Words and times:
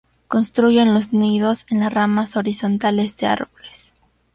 Construyen 0.27 0.95
los 0.95 1.13
nidos 1.13 1.63
en 1.69 1.81
las 1.81 1.93
ramas 1.93 2.35
horizontales 2.35 3.15
de 3.17 3.27
árboles. 3.27 3.93